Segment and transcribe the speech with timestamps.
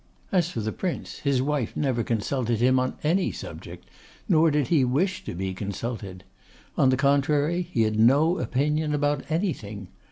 [0.31, 3.85] As for the Prince, his wife never consulted him on any subject,
[4.27, 6.23] nor did he wish to be consulted.
[6.75, 9.89] On the contrary, he had no opinion about anything.